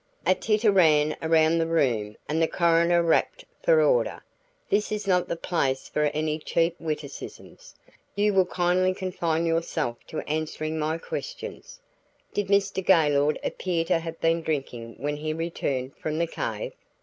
[0.25, 4.23] A titter ran around the room and the coroner rapped for order.
[4.67, 7.75] "This is not the place for any cheap witticisms;
[8.15, 11.79] you will kindly confine yourself to answering my questions.
[12.33, 12.83] Did Mr.
[12.83, 16.73] Gaylord appear to have been drinking when he returned from the cave?"